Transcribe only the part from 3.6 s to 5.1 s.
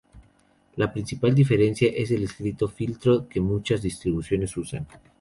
distribuciones usan.